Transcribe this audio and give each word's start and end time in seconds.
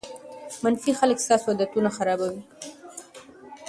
منفي 0.63 0.91
خلک 0.99 1.17
ستاسو 1.25 1.47
عادتونه 1.51 1.89
خرابوي. 1.97 2.41